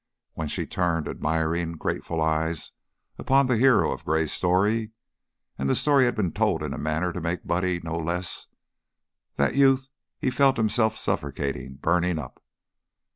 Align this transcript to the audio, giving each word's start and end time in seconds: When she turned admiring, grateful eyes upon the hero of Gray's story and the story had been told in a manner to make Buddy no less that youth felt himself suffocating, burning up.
When 0.33 0.47
she 0.47 0.65
turned 0.65 1.07
admiring, 1.07 1.73
grateful 1.73 2.21
eyes 2.23 2.71
upon 3.19 3.45
the 3.45 3.55
hero 3.55 3.91
of 3.91 4.03
Gray's 4.03 4.31
story 4.31 4.89
and 5.59 5.69
the 5.69 5.75
story 5.75 6.05
had 6.05 6.15
been 6.15 6.31
told 6.31 6.63
in 6.63 6.73
a 6.73 6.79
manner 6.79 7.13
to 7.13 7.21
make 7.21 7.45
Buddy 7.45 7.79
no 7.81 7.97
less 7.97 8.47
that 9.35 9.53
youth 9.53 9.89
felt 10.31 10.57
himself 10.57 10.97
suffocating, 10.97 11.75
burning 11.75 12.17
up. 12.17 12.43